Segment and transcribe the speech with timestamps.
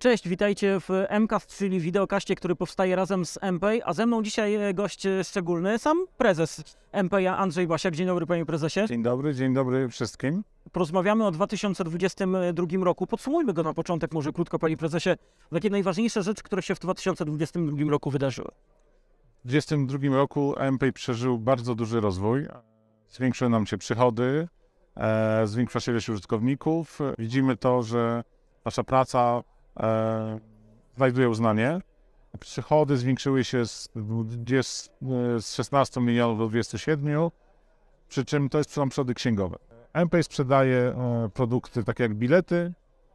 [0.00, 0.88] Cześć, witajcie w
[1.20, 5.24] MCAST, czyli wideokaście, który powstaje razem z MPay, a ze mną dzisiaj e, gość e,
[5.24, 7.94] szczególny, sam prezes MPaya Andrzej Basiak.
[7.96, 8.80] Dzień dobry panie prezesie.
[8.88, 10.44] Dzień dobry, dzień dobry wszystkim.
[10.72, 13.06] Porozmawiamy o 2022 roku.
[13.06, 15.10] Podsumujmy go na początek może krótko panie prezesie.
[15.52, 18.50] Takie najważniejsze rzeczy, które się w 2022 roku wydarzyły.
[19.44, 22.46] W 2022 roku MPay przeżył bardzo duży rozwój.
[23.08, 24.48] Zwiększyły nam się przychody,
[24.96, 26.98] e, zwiększa się ilość użytkowników.
[27.18, 28.24] Widzimy to, że
[28.64, 29.42] nasza praca
[29.76, 30.40] e,
[30.96, 31.80] znajduje uznanie.
[32.40, 37.30] Przychody zwiększyły się z, 20, e, z 16 milionów do 27,
[38.08, 39.56] przy czym to jest są przychody księgowe.
[39.94, 42.72] MPay sprzedaje e, produkty takie jak bilety,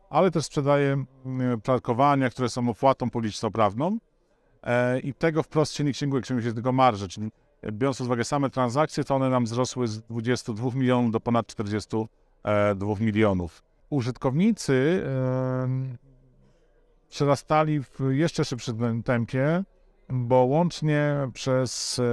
[0.10, 3.98] ale też sprzedaje m, parkowania, które są opłatą publiczno-prawną
[4.64, 7.32] e, i tego wprost silnik księgowy księguje się tylko marże, czyli
[7.72, 12.96] biorąc pod uwagę same transakcje, to one nam wzrosły z 22 milionów do ponad 42
[13.00, 13.64] milionów.
[13.90, 15.68] Użytkownicy e,
[17.16, 19.64] przerastali w jeszcze szybszym tempie,
[20.10, 22.04] bo łącznie przez e,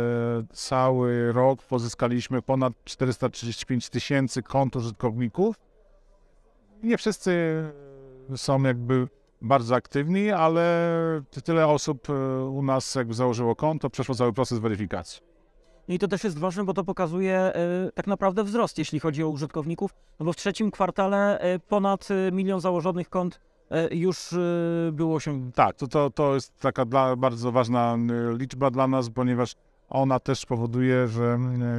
[0.52, 5.56] cały rok pozyskaliśmy ponad 435 tysięcy kont użytkowników.
[6.82, 7.64] Nie wszyscy
[8.36, 9.08] są jakby
[9.40, 10.90] bardzo aktywni, ale
[11.44, 15.22] tyle osób e, u nas jakby założyło konto, przeszło cały proces weryfikacji.
[15.88, 17.54] I to też jest ważne, bo to pokazuje e,
[17.94, 22.60] tak naprawdę wzrost, jeśli chodzi o użytkowników, no bo w trzecim kwartale e, ponad milion
[22.60, 23.40] założonych kont
[23.90, 24.36] już e,
[24.92, 27.96] było się Tak, to, to, to jest taka dla, bardzo ważna
[28.34, 29.54] y, liczba dla nas, ponieważ
[29.88, 31.38] ona też powoduje, że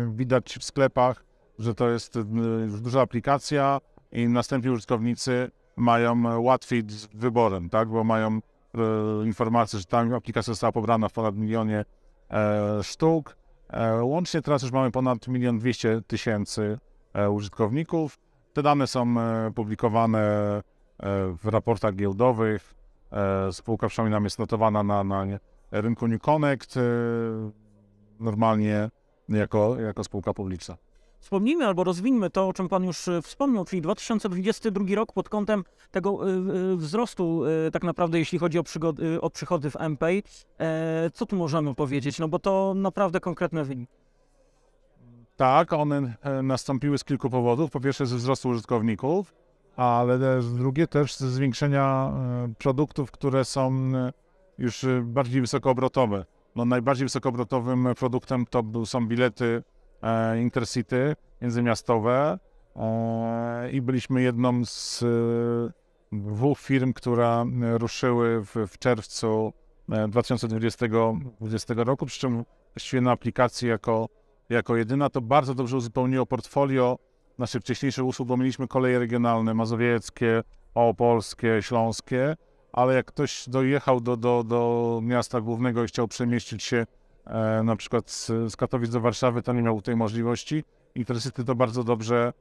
[0.09, 1.25] widać w sklepach,
[1.59, 2.15] że to jest
[2.65, 3.79] już duża aplikacja
[4.11, 8.39] i następni użytkownicy mają łatwiej z wyborem, tak, bo mają e,
[9.25, 11.85] informację, że ta aplikacja została pobrana w ponad milionie
[12.29, 13.35] e, sztuk.
[13.69, 16.79] E, łącznie teraz już mamy ponad milion dwieście tysięcy
[17.13, 18.19] e, użytkowników.
[18.53, 20.63] Te dane są e, publikowane e,
[21.43, 22.73] w raportach giełdowych.
[23.11, 25.25] E, Spółka przynajmniej nam jest notowana na, na
[25.71, 26.81] rynku New Connect e,
[28.19, 28.89] normalnie
[29.29, 30.77] jako, jako spółka publiczna.
[31.19, 35.63] Wspomnijmy albo rozwiniemy to, o czym Pan już e, wspomniał, czyli 2022 rok pod kątem
[35.91, 40.23] tego e, e, wzrostu e, tak naprawdę, jeśli chodzi o, przygody, o przychody w MPay.
[40.59, 42.19] E, Co tu możemy powiedzieć?
[42.19, 43.93] No bo to naprawdę konkretne wyniki.
[45.35, 47.71] Tak, one e, nastąpiły z kilku powodów.
[47.71, 49.33] Po pierwsze ze wzrostu użytkowników,
[49.75, 54.13] ale drugie też ze zwiększenia e, produktów, które są e,
[54.57, 56.25] już e, bardziej wysokoobrotowe.
[56.55, 59.63] No, najbardziej wysokoobrotowym produktem to są bilety
[60.41, 62.39] Intercity międzymiastowe
[63.71, 65.03] i byliśmy jedną z
[66.21, 69.53] dwóch firm, które e, ruszyły w, w czerwcu
[69.91, 74.09] e, 2020, 2020 roku, przy czym właściwie na aplikacji jako
[74.49, 76.97] jako jedyna, to bardzo dobrze uzupełniło portfolio
[77.37, 80.43] naszych wcześniejszych usług, bo mieliśmy koleje regionalne, mazowieckie,
[80.75, 82.35] opolskie, śląskie,
[82.71, 86.85] ale jak ktoś dojechał do, do, do miasta głównego i chciał przemieścić się
[87.25, 90.63] e, na przykład z, z Katowic do Warszawy, to nie miał tej możliwości.
[90.95, 92.33] Intercity to bardzo dobrze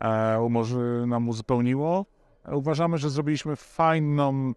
[0.00, 2.06] e, umoży, nam uzupełniło.
[2.44, 4.52] E, Uważamy, że zrobiliśmy fajną,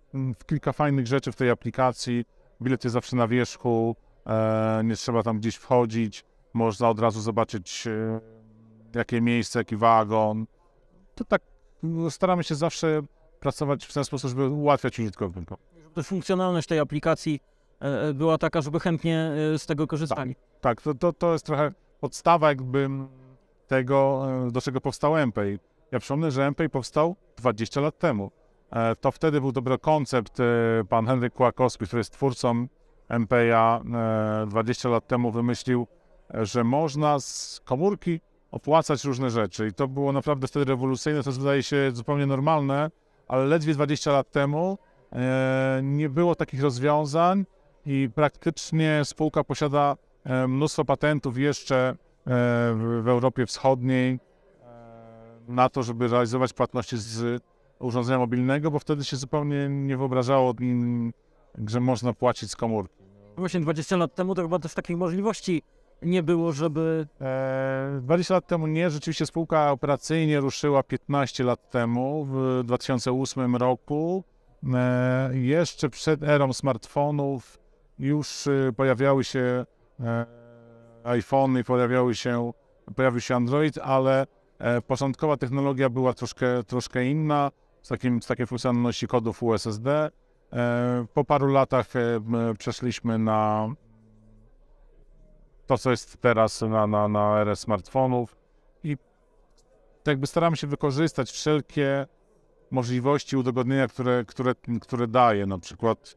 [0.45, 2.25] kilka fajnych rzeczy w tej aplikacji.
[2.61, 3.95] Bilet jest zawsze na wierzchu,
[4.27, 8.19] e, nie trzeba tam gdzieś wchodzić można od razu zobaczyć, e,
[8.95, 10.45] jakie miejsce, jaki wagon.
[11.15, 11.41] To tak
[11.83, 13.01] no, staramy się zawsze
[13.39, 15.57] pracować w ten sposób, żeby ułatwiać użytkownikom.
[15.93, 17.39] Też funkcjonalność tej aplikacji
[17.81, 20.35] e, e, była taka, żeby chętnie e, z tego korzystali.
[20.61, 22.89] Tak, to, to, to jest trochę podstawa jakby
[23.67, 25.59] tego, do czego powstał MPay.
[25.91, 28.31] Ja przypomnę, że MPay powstał 20 lat temu.
[29.01, 30.37] To wtedy był dobry koncept.
[30.89, 32.67] Pan Henryk Kłakowski, który jest twórcą
[33.09, 33.81] MPaya,
[34.43, 35.87] e, 20 lat temu wymyślił,
[36.33, 38.19] że można z komórki
[38.53, 39.67] opłacać różne rzeczy.
[39.67, 41.23] I to było naprawdę wtedy rewolucyjne.
[41.23, 42.91] To wydaje się zupełnie normalne,
[43.27, 44.77] ale ledwie 20 lat temu
[45.11, 47.45] e, nie było takich rozwiązań
[47.85, 51.95] i praktycznie spółka posiada e, mnóstwo patentów jeszcze e,
[52.25, 54.19] w, w Europie Wschodniej
[54.61, 54.69] e,
[55.47, 57.43] na to, żeby realizować płatności z
[57.79, 60.53] urządzenia mobilnego, bo wtedy się zupełnie nie wyobrażało,
[61.67, 63.03] że można płacić z komórki.
[63.37, 65.63] Właśnie 20 lat temu to chyba też takiej możliwości
[66.01, 72.25] nie było, żeby E, 20 lat temu nie, rzeczywiście spółka operacyjnie ruszyła 15 lat temu,
[72.29, 74.23] w 2008 roku.
[74.73, 77.59] E, jeszcze przed erą smartfonów
[77.99, 79.65] już e, pojawiały się
[79.99, 80.25] e,
[81.03, 82.53] iPhony, pojawiały się,
[82.95, 84.27] pojawił się Android, ale
[84.59, 87.51] e, początkowa technologia była troszkę, troszkę inna,
[87.81, 89.87] z, takim, z takiej funkcjonalności kodów USSD.
[90.53, 92.21] E, po paru latach e,
[92.59, 93.67] przeszliśmy na
[95.67, 98.35] to, co jest teraz na, na, na erę smartfonów
[98.83, 98.97] i
[100.03, 102.07] tak jakby staramy się wykorzystać wszelkie
[102.71, 105.45] możliwości udogodnienia, które, które, które daje.
[105.45, 106.15] Na przykład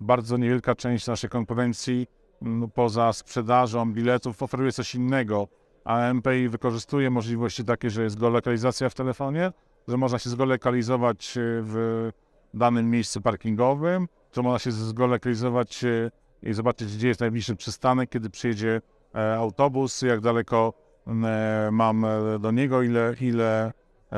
[0.00, 2.06] bardzo niewielka część naszej konkurencji
[2.42, 5.48] m, poza sprzedażą biletów oferuje coś innego,
[5.84, 9.52] a MPI wykorzystuje możliwości takie, że jest geolokalizacja w telefonie,
[9.88, 12.10] że można się zgelokalizować e, w
[12.54, 16.10] danym miejscu parkingowym, że można się zgelokalizować e,
[16.46, 18.80] i zobaczyć, gdzie jest najbliższy przystanek, kiedy przyjedzie
[19.14, 20.72] e, autobus, jak daleko
[21.06, 23.72] e, mam e, do niego, ile, ile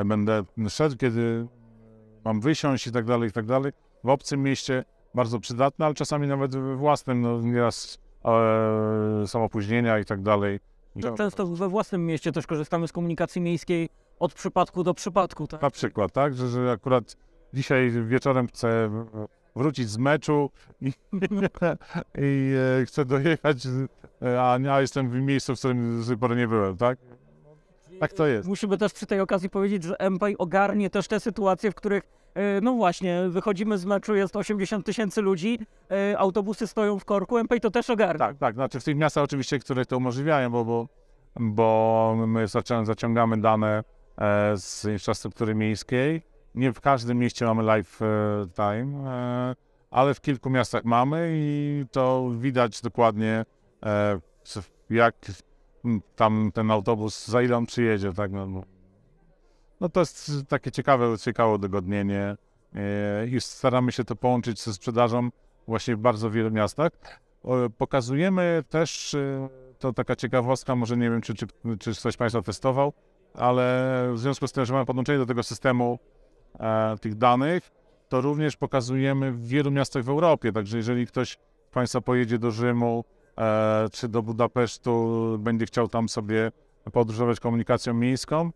[0.05, 1.47] będę szedł, kiedy
[2.25, 3.71] mam wysiąść i tak dalej, i tak dalej.
[4.03, 4.83] W obcym mieście
[5.15, 10.59] bardzo przydatne, ale czasami nawet we własnym, no nieraz e, są opóźnienia i tak dalej.
[11.17, 13.89] Często we własnym mieście też korzystamy z komunikacji miejskiej
[14.19, 15.47] od przypadku do przypadku.
[15.47, 15.61] Tak?
[15.61, 17.15] Na przykład, tak, że, że akurat
[17.53, 18.89] dzisiaj wieczorem chcę
[19.59, 20.49] wrócić z meczu
[20.81, 20.87] i,
[22.17, 23.57] i e, chcę dojechać,
[24.21, 26.97] e, a, a jestem w miejscu, w którym do tej pory nie byłem, tak?
[27.99, 28.47] Tak to jest.
[28.47, 32.03] Musimy też przy tej okazji powiedzieć, że MPay ogarnie też te sytuacje, w których
[32.33, 35.59] e, no właśnie, wychodzimy z meczu, jest 80 tysięcy ludzi,
[35.91, 38.19] e, autobusy stoją w korku, MPay to też ogarnia.
[38.19, 40.87] Tak, tak, znaczy w tych miastach oczywiście, które to umożliwiają, bo, bo,
[41.35, 43.83] bo my zacią- zaciągamy dane
[44.55, 46.28] z infrastruktury miejskiej.
[46.55, 47.99] Nie w każdym mieście mamy live
[48.55, 49.55] time, e,
[49.91, 53.45] ale w kilku miastach mamy i to widać dokładnie,
[53.85, 54.19] e,
[54.89, 55.15] jak
[56.15, 58.63] tam ten autobus, za ile on przyjedzie, tak, no,
[59.79, 59.89] no.
[59.89, 62.35] to jest takie ciekawe, ciekawe udogodnienie
[62.75, 65.29] e, i staramy się to połączyć ze sprzedażą
[65.67, 66.91] właśnie w bardzo wielu miastach.
[67.77, 69.15] Pokazujemy też,
[69.79, 71.47] to taka ciekawostka, może nie wiem, czy, czy,
[71.79, 72.93] czy ktoś Państwa testował,
[73.33, 75.99] ale w związku z tym, że mamy podłączenie do tego systemu
[77.01, 77.71] tych danych,
[78.09, 80.51] to również pokazujemy w wielu miastach w Europie.
[80.51, 81.37] Także jeżeli ktoś
[81.67, 83.03] z Państwa pojedzie do Rzymu
[83.37, 86.51] e, czy do Budapesztu, będzie chciał tam sobie
[86.91, 88.51] podróżować komunikacją miejską,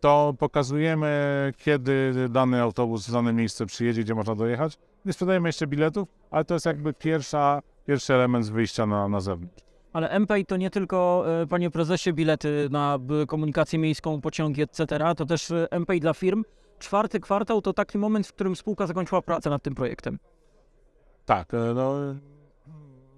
[0.00, 4.78] to pokazujemy, kiedy dany autobus w dane miejsce przyjedzie, gdzie można dojechać.
[5.04, 9.62] Nie sprzedajemy jeszcze biletów, ale to jest jakby pierwsza, pierwszy element wyjścia na, na zewnątrz.
[9.92, 12.98] Ale MPay to nie tylko, e, panie prezesie, bilety na
[13.28, 14.86] komunikację miejską, pociągi, etc.,
[15.16, 16.44] to też e, MPay dla firm.
[16.78, 20.18] Czwarty kwartał to taki moment, w którym spółka zakończyła pracę nad tym projektem.
[21.24, 21.94] Tak, e, no,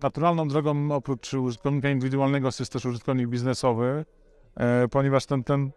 [0.03, 4.05] naturalną drogą oprócz użytkownika indywidualnego jest też użytkownik biznesowy,
[4.57, 5.71] e, ponieważ ten, ten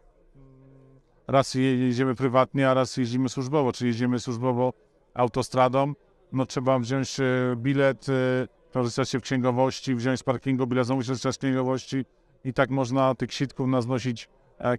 [1.28, 4.74] raz je- jedziemy prywatnie, a raz jeździmy służbowo, czy jeździmy służbowo
[5.13, 5.94] autostradą,
[6.31, 7.24] no trzeba wziąć e,
[7.56, 8.06] bilet,
[8.74, 12.06] korzystać się w księgowości, wziąć z parkingu bilet, się w księgowości
[12.44, 14.30] i tak można tych sitków naznosić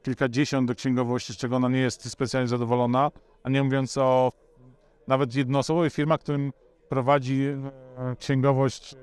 [0.02, 3.10] kilkadziesiąt do księgowości, z czego ona nie jest specjalnie zadowolona,
[3.42, 4.32] a nie mówiąc o
[5.08, 6.52] nawet jednoosobowej firmach, którym
[6.88, 8.98] prowadzi e, księgowość e,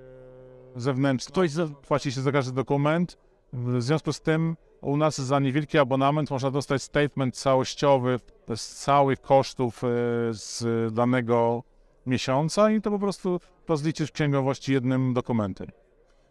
[0.75, 1.31] zewnętrzną.
[1.31, 1.51] Ktoś.
[1.87, 3.17] Płaci się za każdy dokument.
[3.53, 8.19] W związku z tym u nas za niewielki abonament można dostać statement całościowy
[8.55, 9.87] z całych kosztów e,
[10.31, 11.63] z danego
[12.05, 15.67] miesiąca i to po prostu rozliczyć w księgowości jednym dokumentem.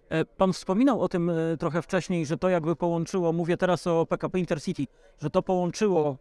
[0.09, 4.07] E, Pan wspominał o tym e, trochę wcześniej, że to jakby połączyło, mówię teraz o
[4.07, 4.87] PKP Intercity,
[5.23, 6.17] że to połączyło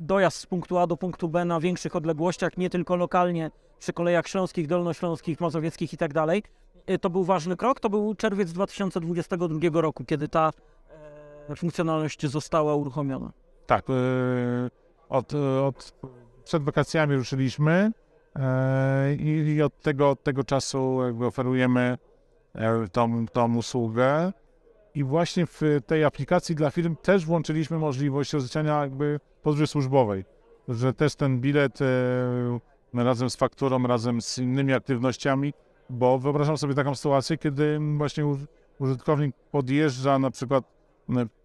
[0.00, 4.28] dojazd z punktu A do punktu B na większych odległościach, nie tylko lokalnie przy kolejach
[4.28, 6.42] śląskich, dolnośląskich, mazowieckich i tak dalej.
[6.86, 10.50] E, To był ważny krok, to był czerwiec 2022 roku, kiedy ta
[11.56, 13.32] funkcjonalność została uruchomiona.
[13.66, 13.84] Tak,
[15.08, 15.32] od,
[15.66, 15.94] od
[16.44, 17.92] przed wakacjami ruszyliśmy
[19.18, 21.98] i, od tego, od tego czasu oferujemy
[22.92, 24.32] tą, tą usługę.
[24.94, 30.24] I właśnie w tej aplikacji dla firm też włączyliśmy możliwość rozliczania jakby podróży służbowej,
[30.68, 35.54] że też ten bilet e, razem z fakturą, razem z innymi aktywnościami,
[35.90, 38.24] bo wyobrażam sobie taką sytuację, kiedy właśnie
[38.78, 40.64] użytkownik podjeżdża na przykład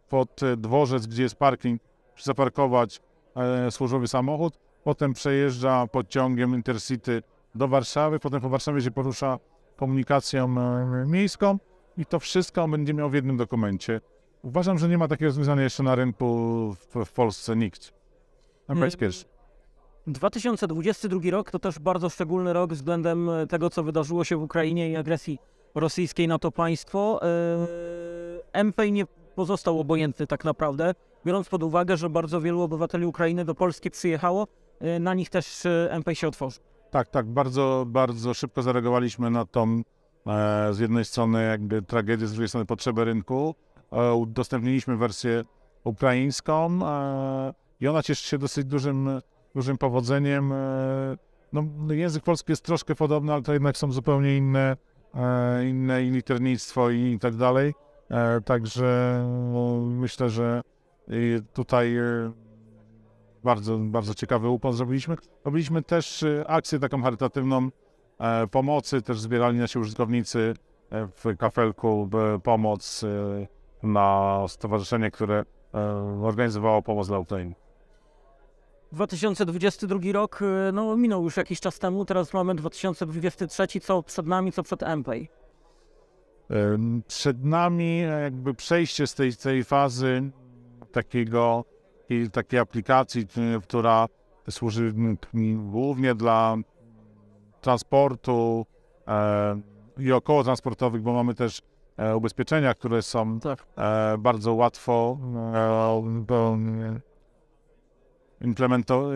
[0.10, 1.82] pod e, dworzec, gdzie jest parking,
[2.24, 3.02] zaparkować
[3.36, 7.24] e, służbowy samochód, potem przejeżdża pociągiem Intercity
[7.56, 9.40] do Warszawy, potem po Warszawie się porusza
[9.78, 11.58] komunikacją e, miejską
[11.98, 14.02] i to wszystko będzie miał w jednym dokumencie.
[14.44, 16.26] Uważam, że nie ma takiego rozwiązania jeszcze na rynku
[16.74, 17.94] w, w Polsce nikt.
[18.68, 19.26] Na jest pierwszy.
[20.08, 24.90] 2022 rok to też bardzo szczególny rok względem e, tego, co wydarzyło się w Ukrainie
[24.92, 25.40] i agresji
[25.76, 27.20] rosyjskiej na to państwo.
[28.54, 29.06] E, MPay nie
[29.36, 30.94] pozostał obojętny tak naprawdę,
[31.26, 34.48] biorąc pod uwagę, że bardzo wielu obywateli Ukrainy do Polski przyjechało,
[35.00, 35.64] na nich też
[36.00, 36.64] MPay się otworzył.
[36.98, 39.82] Tak, tak, bardzo, bardzo szybko zareagowaliśmy na tą
[40.28, 43.56] e, z jednej strony jakby tragedię, z drugiej strony potrzebę rynku.
[43.92, 45.44] E, udostępniliśmy wersję
[45.84, 49.22] ukraińską e, i ona cieszy się dosyć dużym,
[49.56, 50.52] dużym powodzeniem.
[50.52, 51.18] E,
[51.54, 51.64] no,
[51.94, 54.78] język polski jest troszkę podobny, ale to jednak są zupełnie inne,
[55.14, 57.74] e, inne i liternictwo i, i tak dalej.
[58.10, 59.22] E, także
[59.54, 60.62] no, myślę, że
[61.54, 61.98] tutaj
[63.44, 65.16] bardzo, bardzo ciekawy układ zrobiliśmy.
[65.46, 67.70] Robiliśmy też e, akcję taką charytatywną
[68.20, 70.54] e, pomocy, też zbierali nasi użytkownicy
[70.90, 72.10] e, w kafelku
[72.44, 73.48] pomoc e,
[73.88, 75.80] na stowarzyszenie, które e,
[76.24, 77.56] organizowało pomoc dla Ukrainy.
[78.92, 84.52] 2022 rok y, no, minął już jakiś czas temu, teraz mamy 2023, co przed nami,
[84.52, 85.30] co przed MPay.
[86.50, 90.32] Em, Przed nami jakby przejście z tej, tej fazy
[90.92, 91.66] takiego,
[92.10, 93.22] i takiej aplikacji,
[93.58, 94.08] y, która
[94.50, 94.94] służy
[95.56, 96.58] głównie dla
[97.62, 98.66] transportu
[99.08, 99.60] e,
[99.98, 101.62] i około transportowych, bo mamy też
[101.98, 103.66] e, ubezpieczenia, które są Tak.
[103.78, 105.18] e, bardzo łatwo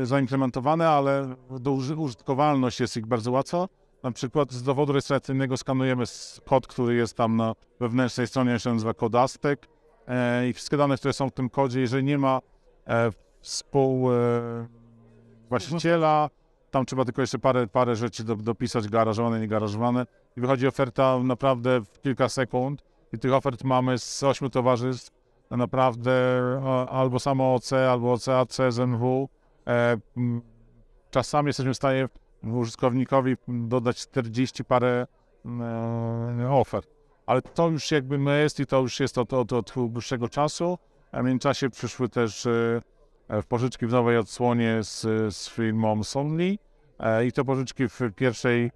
[0.03, 1.35] zaimplementowane, ale
[1.97, 3.67] użytkowalność jest ich bardzo łatwa.
[4.03, 6.03] Na przykład z dowodu rejestracyjnego skanujemy
[6.45, 9.67] kod, który jest tam na wewnętrznej stronie, się nazywa kodastek
[10.49, 12.39] i wszystkie dane, które są w tym kodzie, jeżeli nie ma
[12.87, 13.11] e,
[13.41, 14.67] współ e,
[16.71, 20.05] tam trzeba tylko jeszcze parę, parę rzeczy do, dopisać, garażowane, nie garażowane
[20.37, 22.83] i wychodzi oferta naprawdę w kilka sekund
[23.13, 25.11] i tych ofert mamy z ośmiu towarzystw,
[25.51, 29.29] naprawdę e, albo samo OC, albo OCAC, ZNW.
[31.11, 32.09] Czasami jesteśmy w stanie
[32.43, 35.07] użytkownikowi dodać 40 parę
[36.49, 36.87] ofert.
[37.25, 40.77] Ale to już jakby my jest i to już jest od, od, od dłuższego czasu.
[41.11, 42.81] A w międzyczasie przyszły też e,
[43.27, 45.01] e, pożyczki w nowej odsłonie z,
[45.35, 46.57] z firmą Sonly
[46.99, 48.71] e, i to pożyczki w pierwszej,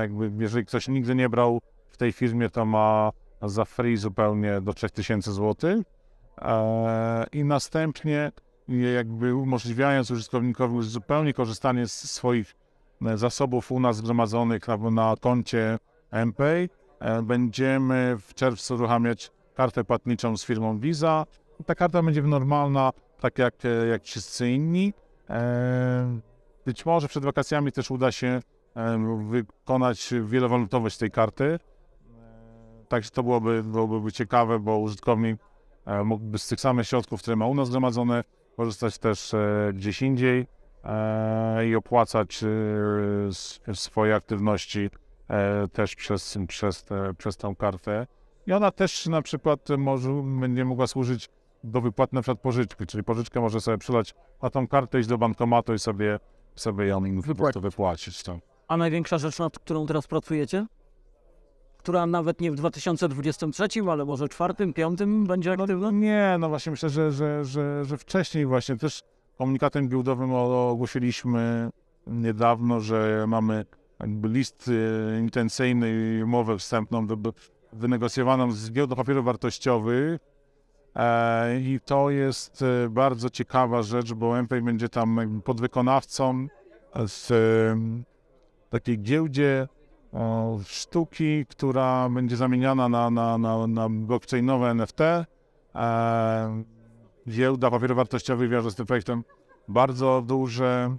[0.00, 3.10] jakby jeżeli ktoś nigdy nie brał w tej firmie, to ma
[3.42, 5.82] za free zupełnie do 3000 zł.
[7.32, 8.32] I następnie
[8.94, 12.54] jakby umożliwiając użytkownikowi zupełnie korzystanie z swoich
[13.14, 15.78] zasobów u nas zgromadzonych na, koncie
[16.26, 16.68] MPay,
[17.22, 21.24] będziemy w czerwcu uruchamiać kartę płatniczą z firmą Visa.
[21.66, 24.92] Ta karta będzie normalna, tak jak, e, jak wszyscy inni.
[25.30, 26.18] E,
[26.64, 28.40] Być może przed wakacjami też uda się
[28.76, 31.58] e, wykonać wielowalutowość tej karty.
[32.88, 35.40] Także to byłoby, byłoby ciekawe, bo użytkownik
[36.04, 38.24] mógłby z tych samych środków, które ma u nas zgromadzone,
[38.56, 39.34] korzystać też
[39.74, 40.46] gdzieś indziej
[41.68, 42.44] i opłacać
[43.74, 44.90] swoje aktywności
[45.72, 46.86] też przez, przez,
[47.18, 48.06] przez tą kartę.
[48.46, 51.28] I ona też na przykład może, będzie mogła służyć
[51.64, 55.18] do wypłaty na przykład pożyczki, czyli pożyczkę może sobie przelać na tą kartę, iść do
[55.18, 56.20] bankomatu i sobie,
[56.54, 57.02] sobie ją
[57.36, 58.22] prostu wypłacić.
[58.22, 58.36] Tak.
[58.68, 60.66] A największa rzecz, nad którą teraz pracujecie?
[61.78, 65.90] Która nawet nie w 2023, ale może czwartym, piątym będzie aktywna?
[65.90, 69.02] Nie, no właśnie myślę, że, że, że, że wcześniej właśnie też
[69.38, 71.70] komunikatem giełdowym ogłosiliśmy
[72.06, 73.64] niedawno, że mamy
[74.00, 74.70] jakby list
[75.14, 77.32] e, intencyjny i umowę wstępną do, do,
[77.72, 80.20] wynegocjowaną z giełdą papierów wartościowych
[81.60, 86.46] i to jest e, bardzo ciekawa rzecz, bo MPay będzie tam podwykonawcą
[87.06, 87.34] z e,
[88.70, 89.68] takiej giełdzie
[90.64, 95.00] sztuki, która będzie zamieniana na, na, na, na blockchainowe NFT.
[95.74, 96.62] E,
[97.28, 99.24] giełda papierów wartościowych wiąże z tym projektem
[99.68, 100.96] bardzo duże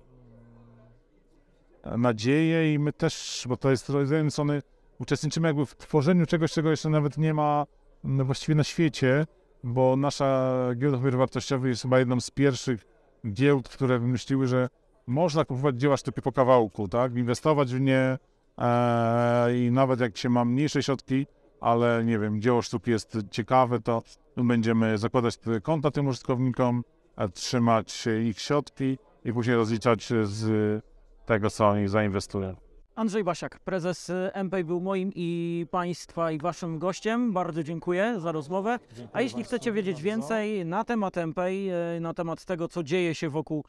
[1.97, 4.61] nadzieje i my też, bo to jest z jednej strony
[4.99, 7.65] uczestniczymy jakby w tworzeniu czegoś, czego jeszcze nawet nie ma
[8.03, 9.25] no, właściwie na świecie,
[9.63, 12.85] bo nasza giełda papierów wartościowych jest chyba jedną z pierwszych
[13.33, 14.69] giełd, które wymyśliły, że
[15.07, 18.17] można kupować dzieła sztuki po kawałku, tak, inwestować w nie
[18.57, 21.27] e, i nawet jak się ma mniejsze środki,
[21.61, 24.03] ale nie wiem, dzieło sztuki jest ciekawe, to
[24.37, 26.83] będziemy zakładać konta tym użytkownikom,
[27.17, 30.83] e, trzymać ich środki i później rozliczać z
[31.25, 32.68] tego, co oni zainwestują.
[32.99, 37.33] Andrzej Basiak, prezes y, MPay był moim i Państwa i Waszym gościem.
[37.33, 38.79] Bardzo dziękuję za rozmowę.
[39.13, 43.29] A jeśli chcecie wiedzieć więcej na temat MPay, y, na temat tego, co dzieje się
[43.29, 43.63] wokół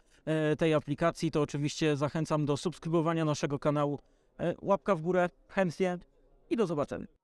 [0.53, 3.99] y, tej aplikacji, to oczywiście zachęcam do subskrybowania naszego kanału.
[4.63, 5.99] Łapka w górę, chętnie
[6.51, 7.20] i do zobaczenia.